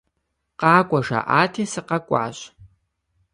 [0.59, 2.37] Къакӏуэ жаӏати, сыкъэкӏуащ.